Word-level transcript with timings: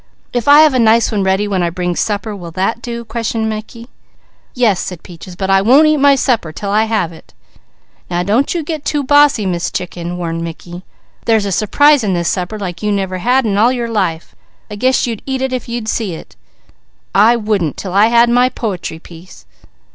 "If 0.33 0.47
I 0.47 0.61
have 0.61 0.73
a 0.73 0.79
nice 0.79 1.11
one 1.11 1.21
ready 1.23 1.47
when 1.47 1.61
I 1.61 1.69
bring 1.69 1.95
supper, 1.95 2.35
will 2.35 2.49
that 2.53 2.81
do?" 2.81 3.05
questioned 3.05 3.47
Mickey. 3.47 3.87
"Yes," 4.55 4.79
said 4.79 5.03
Peaches. 5.03 5.35
"But 5.35 5.51
I 5.51 5.61
won't 5.61 5.85
eat 5.85 5.97
my 5.97 6.15
supper 6.15 6.51
'til 6.51 6.71
I 6.71 6.85
have 6.85 7.13
it." 7.13 7.35
"Now 8.09 8.23
don't 8.23 8.51
you 8.55 8.63
get 8.63 8.83
too 8.83 9.03
bossy, 9.03 9.45
Miss 9.45 9.69
Chicken," 9.69 10.17
warned 10.17 10.43
Mickey. 10.43 10.83
"There's 11.25 11.45
a 11.45 11.51
surprise 11.51 12.03
in 12.03 12.15
this 12.15 12.29
supper 12.29 12.57
like 12.57 12.81
you 12.81 12.91
never 12.91 13.19
had 13.19 13.45
in 13.45 13.59
all 13.59 13.71
your 13.71 13.89
life. 13.89 14.33
I 14.71 14.75
guess 14.75 15.05
you'd 15.05 15.21
eat 15.27 15.39
it, 15.43 15.53
if 15.53 15.69
you'd 15.69 15.87
see 15.87 16.15
it." 16.15 16.35
"I 17.13 17.35
wouldn't 17.35 17.77
'til 17.77 17.93
I 17.93 18.07
had 18.07 18.27
my 18.27 18.49
po'try 18.49 18.97
piece." 18.97 19.45